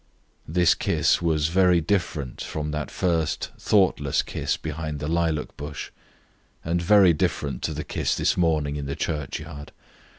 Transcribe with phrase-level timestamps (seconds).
[0.47, 5.91] This kiss was very different from that first thoughtless kiss behind the lilac bush,
[6.65, 9.71] and very different to the kiss this morning in the churchyard.